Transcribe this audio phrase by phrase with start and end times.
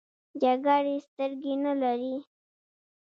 [0.41, 2.15] جګړې سترګې نه لري.